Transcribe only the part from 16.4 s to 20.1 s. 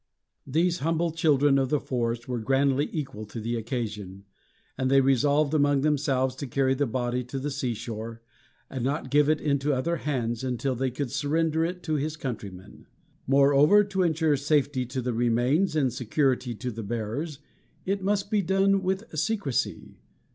to the bearers, it must be done with secrecy.